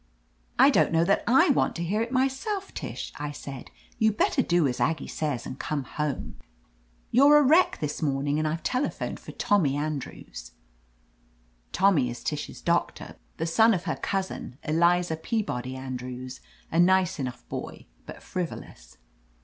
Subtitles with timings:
[0.57, 3.69] "I don't know that I want to hear it myself, Tish," I said.
[3.99, 6.37] "You'd better do as Aggie says and come home.
[7.11, 8.63] You're a wreck this mom 13 I THE AMAZING ADVENTURES ing, and IVe
[8.97, 10.51] telephoned for Tommy An drews.'*
[11.71, 16.39] Tommy is Tish's doctor, the son of her cousin, Eliza Peabody Andrews,
[16.71, 18.97] a nice enough boy, but frivolous.